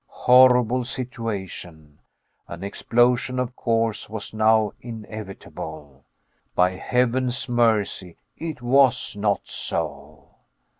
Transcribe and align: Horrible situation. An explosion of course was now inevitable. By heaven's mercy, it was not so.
Horrible 0.07 0.83
situation. 0.83 1.99
An 2.47 2.63
explosion 2.63 3.37
of 3.37 3.55
course 3.55 4.09
was 4.09 4.33
now 4.33 4.73
inevitable. 4.81 6.05
By 6.55 6.71
heaven's 6.71 7.47
mercy, 7.47 8.17
it 8.35 8.63
was 8.63 9.15
not 9.15 9.41
so. 9.43 10.37